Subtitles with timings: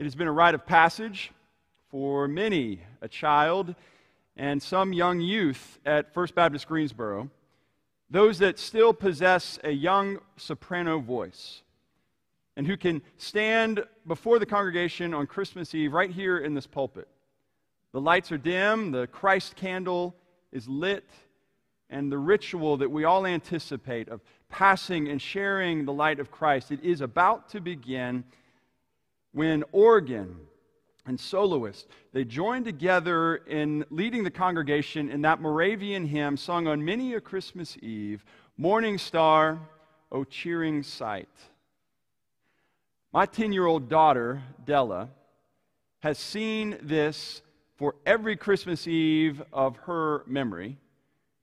[0.00, 1.30] It has been a rite of passage
[1.90, 3.74] for many a child
[4.34, 7.28] and some young youth at First Baptist Greensboro,
[8.08, 11.60] those that still possess a young soprano voice
[12.56, 17.06] and who can stand before the congregation on Christmas Eve right here in this pulpit.
[17.92, 20.16] The lights are dim, the Christ candle
[20.50, 21.10] is lit,
[21.90, 26.70] and the ritual that we all anticipate of passing and sharing the light of Christ,
[26.72, 28.24] it is about to begin
[29.32, 30.36] when organ
[31.06, 36.84] and soloist they joined together in leading the congregation in that Moravian hymn sung on
[36.84, 38.24] many a Christmas Eve,
[38.56, 39.58] Morning Star,
[40.12, 41.28] O cheering sight.
[43.12, 45.08] My 10 year old daughter, Della,
[46.00, 47.42] has seen this
[47.76, 50.78] for every Christmas Eve of her memory.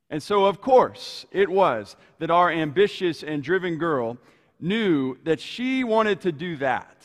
[0.10, 4.18] And so, of course, it was that our ambitious and driven girl
[4.60, 7.04] knew that she wanted to do that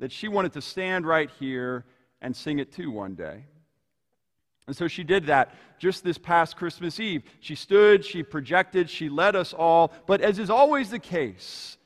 [0.00, 1.84] that she wanted to stand right here
[2.20, 3.44] and sing it too one day.
[4.66, 7.22] And so she did that just this past Christmas Eve.
[7.40, 9.92] She stood, she projected, she led us all.
[10.06, 11.76] But as is always the case,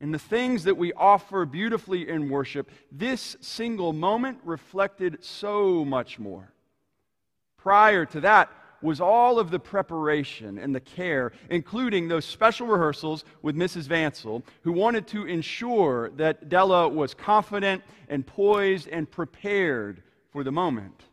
[0.00, 6.18] in the things that we offer beautifully in worship, this single moment reflected so much
[6.18, 6.52] more.
[7.58, 8.50] Prior to that,
[8.82, 13.86] was all of the preparation and the care, including those special rehearsals with Mrs.
[13.88, 20.52] Vansel, who wanted to ensure that Della was confident and poised and prepared for the
[20.52, 21.04] moment.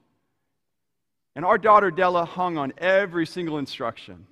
[1.35, 4.25] And our daughter Della hung on every single instruction.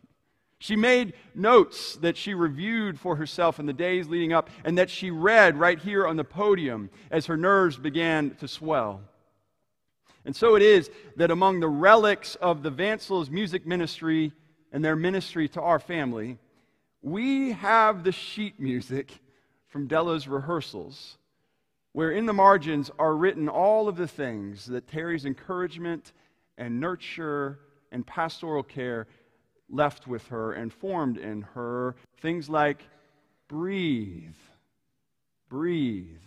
[0.60, 4.90] She made notes that she reviewed for herself in the days leading up and that
[4.90, 9.02] she read right here on the podium as her nerves began to swell.
[10.28, 14.34] And so it is that among the relics of the Vansels music ministry
[14.74, 16.38] and their ministry to our family,
[17.02, 19.22] we have the sheet music
[19.70, 21.18] from Della's rehearsals,
[21.94, 26.12] where in the margins are written all of the things that Terry's encouragement
[26.58, 27.60] and nurture
[27.94, 29.08] and pastoral care
[29.70, 31.96] left with her and formed in her.
[32.20, 32.84] Things like
[33.48, 34.36] breathe,
[35.48, 36.20] breathe.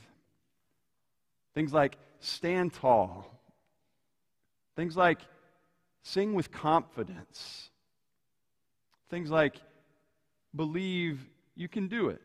[1.54, 3.39] Things like stand tall,
[4.80, 5.20] Things like
[6.04, 7.68] sing with confidence.
[9.10, 9.56] Things like
[10.56, 11.20] believe
[11.54, 12.22] you can do it.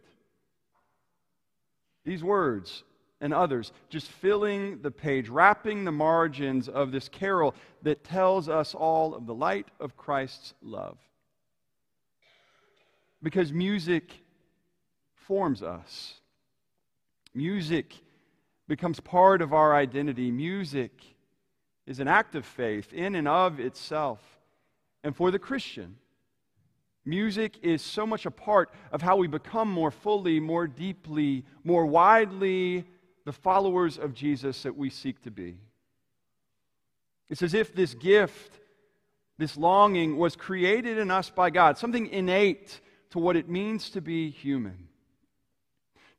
[2.05, 2.85] These words
[3.19, 8.73] and others just filling the page, wrapping the margins of this carol that tells us
[8.73, 10.97] all of the light of Christ's love.
[13.21, 14.13] Because music
[15.13, 16.21] forms us.
[17.33, 17.93] Music
[18.69, 20.31] becomes part of our identity.
[20.31, 21.14] Music
[21.87, 24.19] is an act of faith in and of itself.
[25.03, 25.97] And for the Christian,
[27.05, 31.85] music is so much a part of how we become more fully, more deeply, more
[31.85, 32.85] widely
[33.25, 35.57] the followers of Jesus that we seek to be.
[37.29, 38.59] It's as if this gift,
[39.37, 42.79] this longing, was created in us by God, something innate
[43.11, 44.87] to what it means to be human.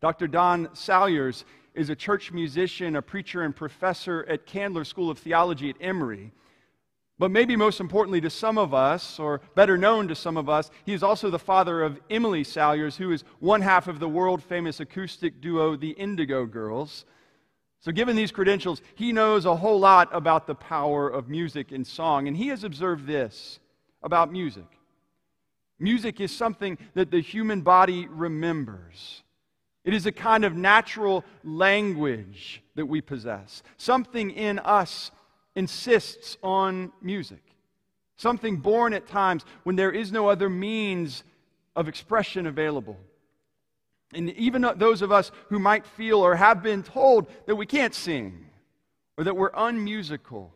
[0.01, 0.27] Dr.
[0.27, 1.45] Don Saliers
[1.77, 6.33] is a church musician, a preacher, and professor at Candler School of Theology at Emory.
[7.19, 10.71] But maybe most importantly to some of us, or better known to some of us,
[10.85, 14.43] he is also the father of Emily Saliers, who is one half of the world
[14.43, 17.07] famous acoustic duo, the Indigo Girls.
[17.81, 21.87] So, given these credentials, he knows a whole lot about the power of music and
[21.87, 22.29] song.
[22.29, 23.61] And he has observed this
[24.03, 24.67] about music
[25.79, 29.23] music is something that the human body remembers.
[29.87, 33.63] It is a kind of natural language that we possess.
[33.77, 35.13] Something in us
[35.55, 37.43] insists on music.
[38.17, 41.23] Something born at times when there is no other means
[41.77, 42.99] of expression available.
[44.13, 47.95] And even those of us who might feel or have been told that we can't
[47.95, 48.47] sing
[49.17, 50.53] or that we're unmusical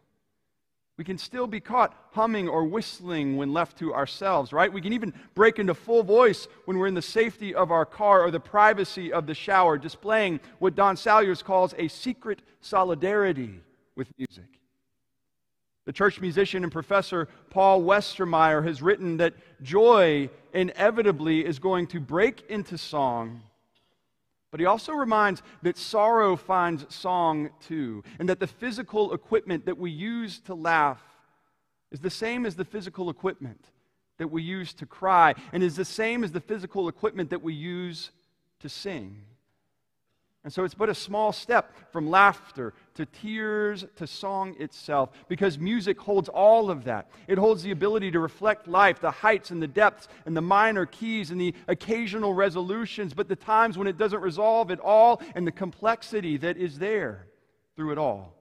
[1.00, 4.71] we can still be caught humming or whistling when left to ourselves, right?
[4.71, 8.21] We can even break into full voice when we're in the safety of our car
[8.21, 13.60] or the privacy of the shower, displaying what Don Saliers calls a secret solidarity
[13.97, 14.60] with music.
[15.86, 19.33] The church musician and professor Paul Westermeyer has written that
[19.63, 23.41] joy inevitably is going to break into song
[24.51, 29.79] but he also reminds that sorrow finds song too, and that the physical equipment that
[29.79, 31.03] we use to laugh
[31.91, 33.65] is the same as the physical equipment
[34.19, 37.55] that we use to cry, and is the same as the physical equipment that we
[37.55, 38.11] use
[38.61, 39.23] to sing.
[40.42, 45.59] And so it's but a small step from laughter to tears to song itself because
[45.59, 47.10] music holds all of that.
[47.28, 50.87] It holds the ability to reflect life, the heights and the depths and the minor
[50.87, 55.47] keys and the occasional resolutions, but the times when it doesn't resolve at all and
[55.47, 57.27] the complexity that is there.
[57.77, 58.34] through it all.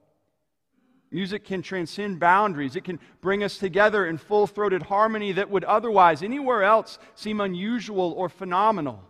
[1.10, 2.76] Music can transcend boundaries.
[2.76, 7.40] It can bring us together in full throated harmony that would otherwise, anywhere else, seem
[7.40, 9.02] unusual or phenomenal.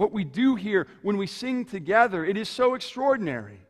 [0.00, 3.60] What we do here when we sing together, it is so extraordinary.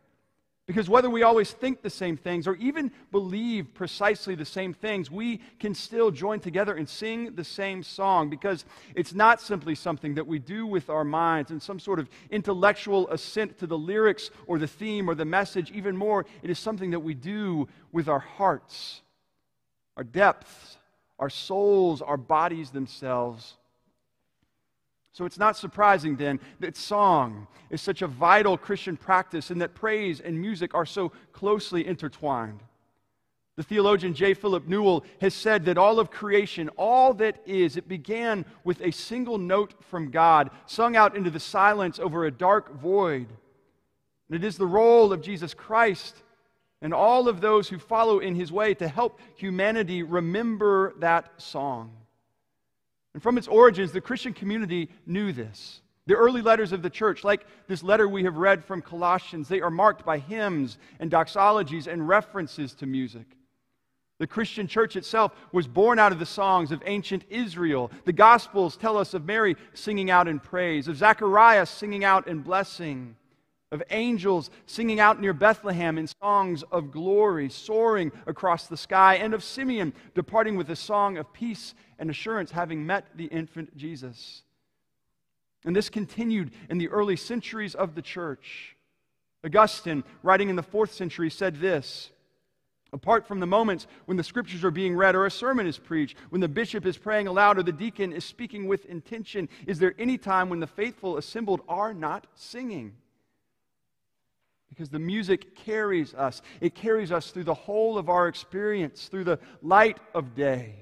[0.69, 5.11] Because whether we always think the same things or even believe precisely the same things,
[5.11, 10.15] we can still join together and sing the same song because it's not simply something
[10.15, 14.31] that we do with our minds and some sort of intellectual assent to the lyrics
[14.47, 15.73] or the theme or the message.
[15.73, 19.03] Even more, it is something that we do with our hearts,
[19.97, 20.79] our depths,
[21.19, 23.57] our souls, our bodies themselves.
[25.13, 29.75] So it's not surprising then that song is such a vital Christian practice and that
[29.75, 32.63] praise and music are so closely intertwined.
[33.57, 34.35] The theologian J.
[34.35, 38.93] Philip Newell has said that all of creation, all that is, it began with a
[38.93, 43.27] single note from God, sung out into the silence over a dark void.
[44.29, 46.23] And it is the role of Jesus Christ
[46.81, 51.93] and all of those who follow in his way to help humanity remember that song.
[53.15, 55.81] And from its origins, the Christian community knew this.
[56.07, 59.61] The early letters of the church, like this letter we have read from Colossians, they
[59.61, 63.27] are marked by hymns and doxologies and references to music.
[64.19, 67.91] The Christian church itself was born out of the songs of ancient Israel.
[68.05, 72.41] The Gospels tell us of Mary singing out in praise, of Zacharias singing out in
[72.41, 73.17] blessing,
[73.73, 79.33] of angels singing out near Bethlehem in songs of glory, soaring across the sky, and
[79.33, 84.43] of Simeon departing with a song of peace and assurance, having met the infant Jesus.
[85.65, 88.77] And this continued in the early centuries of the church.
[89.45, 92.11] Augustine, writing in the fourth century, said this
[92.93, 96.17] Apart from the moments when the scriptures are being read or a sermon is preached,
[96.31, 99.95] when the bishop is praying aloud or the deacon is speaking with intention, is there
[99.99, 102.97] any time when the faithful assembled are not singing?
[104.71, 106.41] Because the music carries us.
[106.61, 110.77] It carries us through the whole of our experience, through the light of day,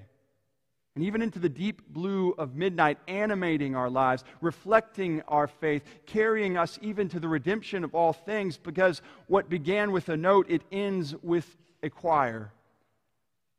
[0.95, 6.57] and even into the deep blue of midnight, animating our lives, reflecting our faith, carrying
[6.57, 10.63] us even to the redemption of all things, because what began with a note, it
[10.71, 12.53] ends with a choir.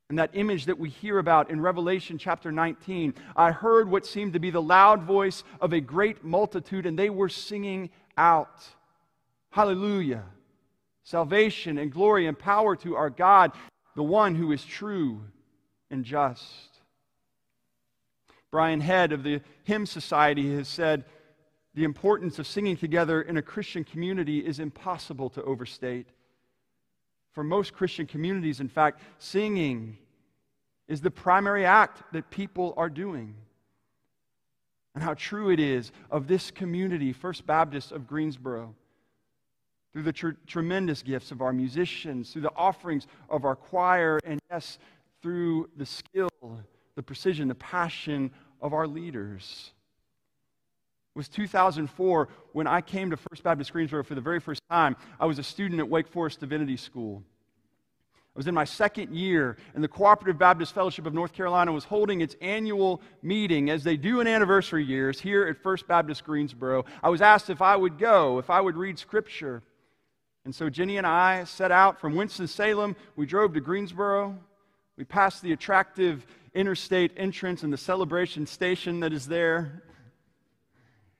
[0.10, 4.34] And that image that we hear about in Revelation chapter 19, I heard what seemed
[4.34, 8.68] to be the loud voice of a great multitude, and they were singing out.
[9.52, 10.24] Hallelujah.
[11.04, 13.52] Salvation and glory and power to our God,
[13.96, 15.22] the one who is true
[15.90, 16.80] and just.
[18.52, 21.06] Brian Hehn of the Hymn Society has said
[21.74, 26.08] the importance of singing together in a Christian community is impossible to overstate.
[27.32, 29.98] For most Christian communities, in fact, singing
[30.88, 33.36] is the primary act that people are doing.
[34.96, 38.76] And how true it is of this community, First Baptist of Greensboro
[39.94, 44.40] through the tr- tremendous gifts of our musicians, through the offerings of our choir, and
[44.52, 44.78] yes,
[45.22, 46.30] through the skill,
[46.96, 48.32] the precision, the passion
[48.62, 49.72] of our leaders.
[51.16, 54.96] It was 2004 when I came to First Baptist Greensboro for the very first time.
[55.20, 57.24] I was a student at Wake Forest Divinity School.
[58.36, 61.84] I was in my second year, and the Cooperative Baptist Fellowship of North Carolina was
[61.84, 66.86] holding its annual meeting, as they do in anniversary years, here at First Baptist Greensboro.
[67.02, 69.64] I was asked if I would go, if I would read Scripture.
[70.50, 72.96] And so Jenny and I set out from Winston-Salem.
[73.16, 74.36] We drove to Greensboro.
[74.98, 76.26] We passed the attractive
[76.56, 79.84] interstate entrance and the celebration station that is there.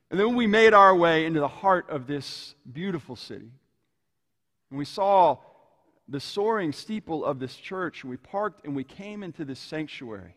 [0.10, 3.52] And then we made our way into the heart of this beautiful city.
[4.72, 5.38] And we saw
[6.08, 8.04] the soaring steeple of this church.
[8.04, 10.34] We parked and we came into this sanctuary.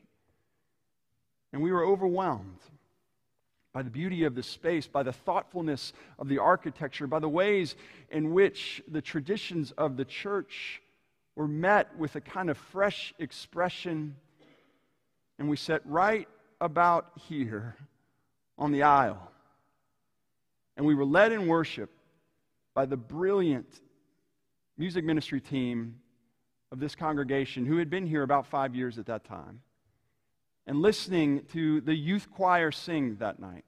[1.54, 2.60] And we were overwhelmed
[3.72, 7.74] by the beauty of the space, by the thoughtfulness of the architecture, by the ways
[8.10, 10.82] in which the traditions of the church
[11.36, 14.14] were met with a kind of fresh expression.
[15.38, 16.28] And we sat right
[16.60, 17.76] about here
[18.58, 19.30] on the aisle.
[20.76, 21.90] And we were led in worship
[22.74, 23.68] by the brilliant
[24.76, 25.96] music ministry team
[26.70, 29.60] of this congregation who had been here about five years at that time
[30.66, 33.64] and listening to the youth choir sing that night.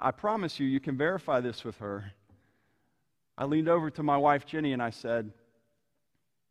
[0.00, 2.12] I promise you, you can verify this with her.
[3.36, 5.32] I leaned over to my wife, Jenny, and I said,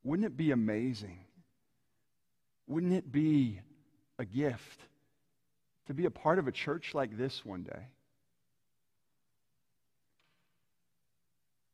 [0.03, 1.19] Wouldn't it be amazing?
[2.67, 3.59] Wouldn't it be
[4.17, 4.79] a gift
[5.87, 7.87] to be a part of a church like this one day?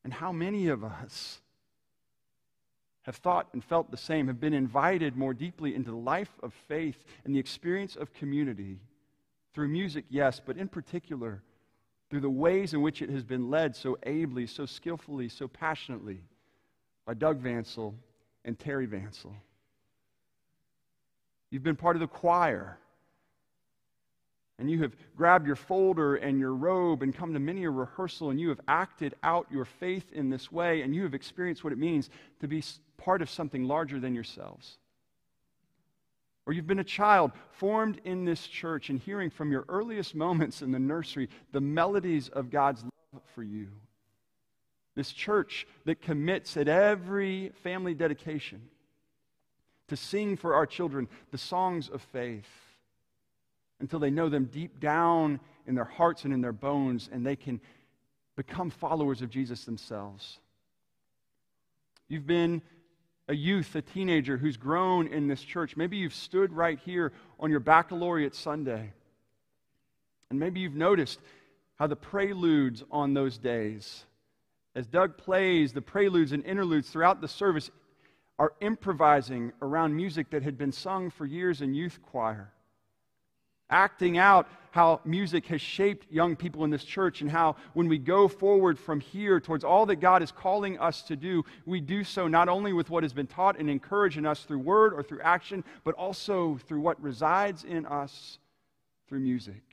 [0.03, 1.41] And how many of us
[3.07, 6.53] have thought and felt the same, have been invited more deeply into the life of
[6.67, 8.77] faith and the experience of community
[9.53, 11.41] through music, yes, but in particular
[12.09, 16.19] through the ways in which it has been led so ably, so skillfully, so passionately
[17.05, 17.95] by Doug Vansel
[18.45, 19.33] and Terry Vansel.
[21.49, 22.77] You've been part of the choir.
[24.59, 28.31] And you have grabbed your folder and your robe and come to many a rehearsal,
[28.31, 31.73] and you have acted out your faith in this way, and you have experienced what
[31.73, 32.09] it means
[32.39, 32.63] to be
[32.97, 34.79] part of something larger than yourselves.
[36.47, 40.61] Or you've been a child formed in this church and hearing from your earliest moments
[40.61, 43.67] in the nursery the melodies of God's love for you.
[44.95, 48.61] This church that commits at every family dedication
[49.89, 52.47] to sing for our children the songs of faith
[53.79, 57.35] until they know them deep down in their hearts and in their bones and they
[57.35, 57.59] can
[58.35, 60.39] become followers of Jesus themselves.
[62.07, 62.61] You've been
[63.27, 65.75] a youth, a teenager who's grown in this church.
[65.75, 68.93] Maybe you've stood right here on your baccalaureate Sunday.
[70.29, 71.19] And maybe you've noticed
[71.75, 74.05] how the preludes on those days,
[74.75, 77.69] as Doug plays the preludes and interludes throughout the service,
[78.39, 82.53] are improvising around music that had been sung for years in youth choir
[83.69, 87.97] acting out how music has shaped young people in this church and how when we
[87.97, 92.03] go forward from here towards all that God is calling us to do, we do
[92.03, 95.01] so not only with what has been taught and encouraged in us through word or
[95.01, 98.37] through action, but also through what resides in us
[99.09, 99.63] through music.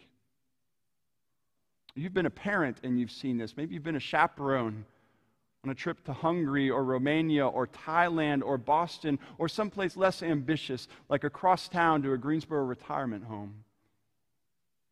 [1.95, 3.57] You've been a parent and you've seen this.
[3.57, 4.87] Maybe you've been a chaperone
[5.65, 10.89] on a trip to Hungary or Romania or Thailand or Boston or someplace less ambitious,
[11.09, 13.64] like across town to a Greensboro retirement home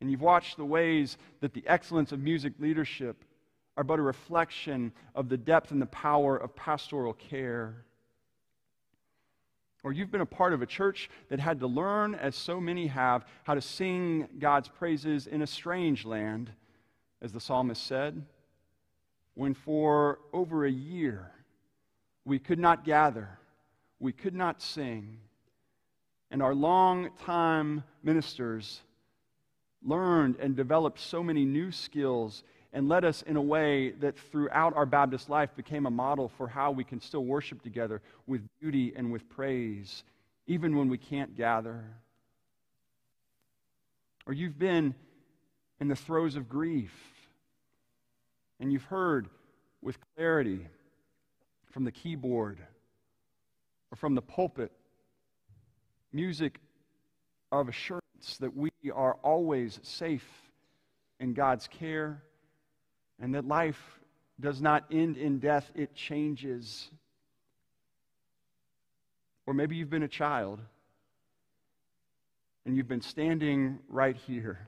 [0.03, 3.23] and you've watched the ways that the excellence of music leadership
[3.77, 7.85] are but a reflection of the depth and the power of pastoral care.
[9.81, 12.87] Or you've been a part of a church that had to learn, as so many
[12.87, 16.51] have, how to sing God's praises in a strange land,
[17.21, 18.25] as the psalmist said,
[19.35, 21.31] when for over a year
[22.25, 23.29] we could not gather,
[24.01, 25.19] we could not sing,
[26.29, 28.81] and our long-time ministers
[29.85, 34.75] learned and developed so many new skills and led us in a way that throughout
[34.75, 38.93] our Baptist life became a model for how we can still worship together with beauty
[38.95, 40.03] and with praise,
[40.47, 41.83] even when we can't gather.
[44.25, 44.95] Or you've been
[45.79, 46.93] in the throes of grief
[48.59, 49.27] and you've heard
[49.81, 50.65] with clarity
[51.71, 52.59] from the keyboard
[53.91, 54.71] or from the pulpit
[56.11, 56.59] music
[57.51, 58.02] of assurance
[58.39, 60.27] that we are always safe
[61.19, 62.21] in God's care
[63.19, 63.99] and that life
[64.39, 66.89] does not end in death, it changes.
[69.45, 70.59] Or maybe you've been a child
[72.65, 74.67] and you've been standing right here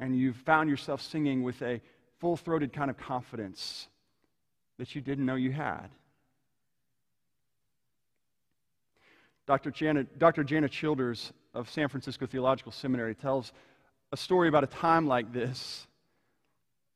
[0.00, 1.80] and you've found yourself singing with a
[2.20, 3.88] full throated kind of confidence
[4.78, 5.88] that you didn't know you had.
[9.46, 9.70] Dr.
[9.70, 10.44] Janet, Dr.
[10.44, 13.52] Jana Childers of San Francisco Theological Seminary tells
[14.12, 15.86] a story about a time like this.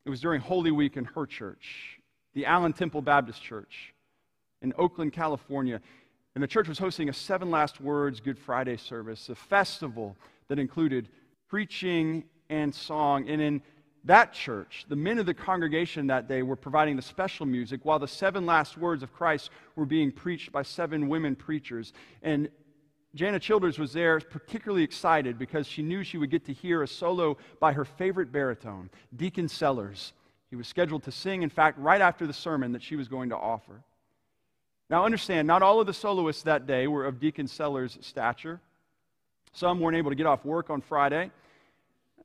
[0.05, 1.99] It was during Holy Week in her church,
[2.33, 3.93] the Allen Temple Baptist Church
[4.61, 5.79] in Oakland, California.
[6.35, 10.17] And the church was hosting a Seven Last Words Good Friday service, a festival
[10.47, 11.09] that included
[11.47, 13.29] preaching and song.
[13.29, 13.61] And in
[14.05, 17.99] that church, the men of the congregation that day were providing the special music while
[17.99, 21.93] the seven last words of Christ were being preached by seven women preachers.
[22.21, 22.49] And
[23.15, 26.87] Jana Childers was there particularly excited because she knew she would get to hear a
[26.87, 30.13] solo by her favorite baritone, Deacon Sellers.
[30.49, 33.29] He was scheduled to sing, in fact, right after the sermon that she was going
[33.29, 33.83] to offer.
[34.89, 38.59] Now, understand, not all of the soloists that day were of Deacon Sellers' stature.
[39.53, 41.31] Some weren't able to get off work on Friday.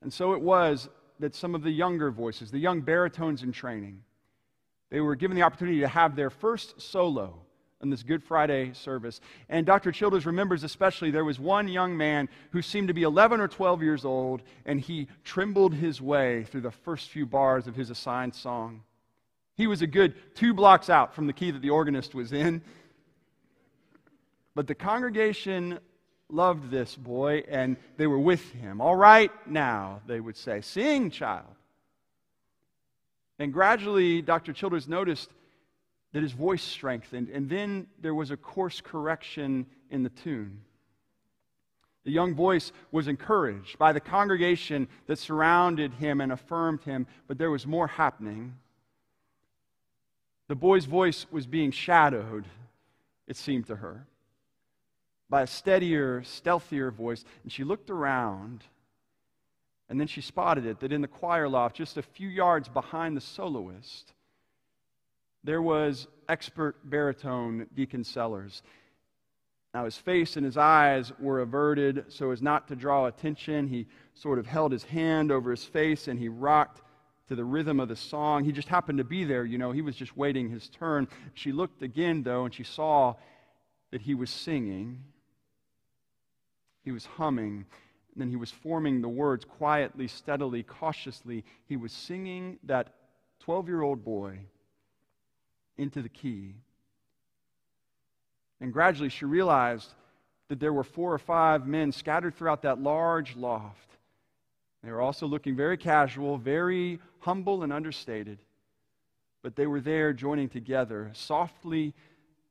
[0.01, 4.03] And so it was that some of the younger voices, the young baritones in training,
[4.89, 7.41] they were given the opportunity to have their first solo
[7.81, 9.21] in this Good Friday service.
[9.47, 9.91] And Dr.
[9.91, 13.81] Childers remembers especially there was one young man who seemed to be 11 or 12
[13.81, 18.35] years old, and he trembled his way through the first few bars of his assigned
[18.35, 18.81] song.
[19.55, 22.61] He was a good two blocks out from the key that the organist was in.
[24.55, 25.79] But the congregation
[26.29, 28.81] loved this boy, and they were with him.
[28.81, 31.45] All right, now, they would say, sing, child.
[33.37, 34.51] And gradually, Dr.
[34.51, 35.29] Childers noticed
[36.11, 40.61] that his voice strengthened, and then there was a course correction in the tune.
[42.03, 47.37] The young voice was encouraged by the congregation that surrounded him and affirmed him, but
[47.37, 48.55] there was more happening.
[50.47, 52.45] The boy's voice was being shadowed,
[53.27, 54.07] it seemed to her,
[55.29, 58.63] by a steadier, stealthier voice, and she looked around
[59.89, 63.17] And then she spotted it that in the choir loft, just a few yards behind
[63.17, 64.13] the soloist,
[65.43, 68.61] there was expert baritone Deacon Sellers.
[69.73, 73.67] Now, his face and his eyes were averted so as not to draw attention.
[73.67, 76.81] He sort of held his hand over his face and he rocked
[77.27, 78.43] to the rhythm of the song.
[78.43, 81.07] He just happened to be there, you know, he was just waiting his turn.
[81.35, 83.13] She looked again, though, and she saw
[83.91, 85.03] that he was singing.
[86.83, 87.65] He was humming,
[88.13, 91.45] and then he was forming the words quietly, steadily, cautiously.
[91.67, 92.95] He was singing that
[93.41, 94.39] 12 year old boy
[95.79, 96.53] into the key.
[98.61, 99.93] And gradually she realized
[100.49, 103.89] that there were four or five men scattered throughout that large loft.
[104.83, 108.39] They were also looking very casual, very humble and understated.
[109.41, 111.93] But they were there joining together, softly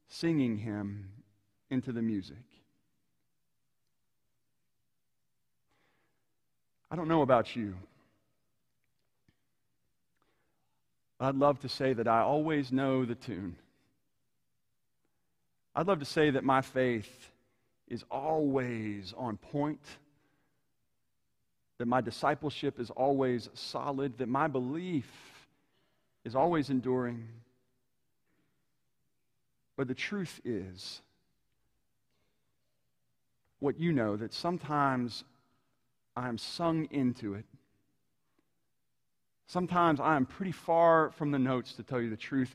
[0.09, 1.11] singing him
[1.71, 2.37] into the music.
[6.91, 7.75] I don't know about you.
[11.21, 13.57] I'd love to say that I always know the tune.
[15.75, 17.31] I'd love to say that my faith
[17.89, 19.81] is always on point,
[21.79, 25.11] that my discipleship is always solid, that my belief
[26.25, 27.27] is always enduring.
[29.77, 31.01] But the truth is,
[33.61, 35.25] what you know, that sometimes
[36.17, 37.45] I'm sung into it
[39.49, 42.55] Sometimes I am pretty far from the notes, to tell you the truth.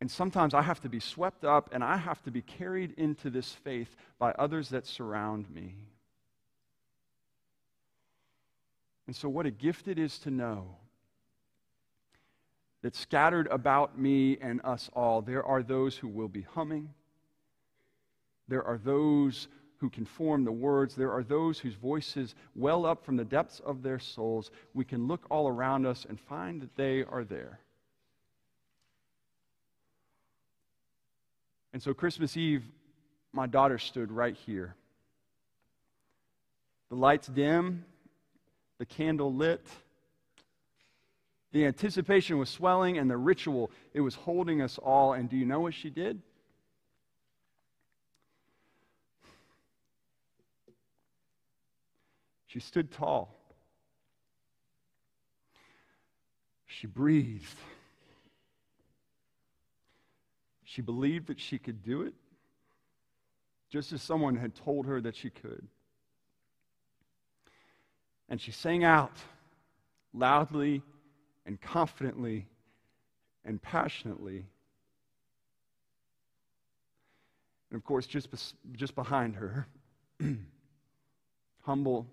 [0.00, 3.30] And sometimes I have to be swept up and I have to be carried into
[3.30, 5.74] this faith by others that surround me.
[9.06, 10.76] And so, what a gift it is to know
[12.82, 16.94] that scattered about me and us all, there are those who will be humming,
[18.48, 20.94] there are those who can form the words.
[20.94, 24.50] There are those whose voices well up from the depths of their souls.
[24.74, 27.60] We can look all around us and find that they are there.
[31.72, 32.64] And so, Christmas Eve,
[33.32, 34.74] my daughter stood right here.
[36.88, 37.84] The lights dim,
[38.78, 39.66] the candle lit.
[41.52, 45.12] The anticipation was swelling, and the ritual, it was holding us all.
[45.12, 46.22] And do you know what she did?
[52.46, 53.34] She stood tall.
[56.66, 57.56] She breathed.
[60.64, 62.14] She believed that she could do it,
[63.70, 65.66] just as someone had told her that she could.
[68.28, 69.16] And she sang out
[70.12, 70.82] loudly
[71.46, 72.46] and confidently
[73.44, 74.44] and passionately.
[77.70, 78.28] And of course, just,
[78.72, 79.66] just behind her,
[81.62, 82.06] humble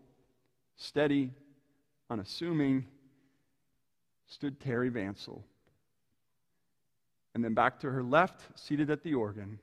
[0.76, 1.32] steady,
[2.10, 2.86] unassuming,
[4.28, 5.44] stood Terry Vansel.
[7.36, 9.60] And then back to her left, seated at the organ,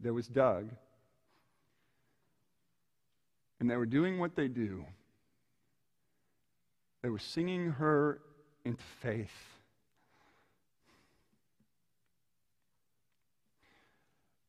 [0.00, 0.70] there was Doug.
[3.60, 4.84] And they were doing what they do.
[7.02, 8.20] They were singing her
[8.64, 9.30] into faith.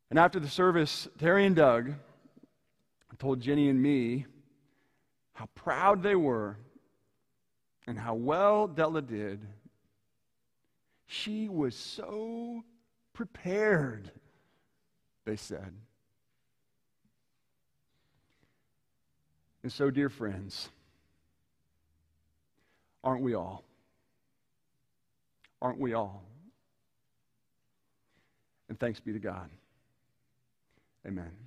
[0.10, 1.94] And after the service, Terry and Doug
[3.20, 4.26] told Jenny and me
[5.38, 6.58] how proud they were
[7.86, 9.40] and how well Della did.
[11.06, 12.64] She was so
[13.14, 14.10] prepared,
[15.26, 15.72] they said.
[19.62, 20.70] And so, dear friends,
[23.04, 23.64] aren't we all?
[25.62, 26.24] Aren't we all?
[28.70, 29.52] And thanks be to God.
[31.06, 31.47] Amen.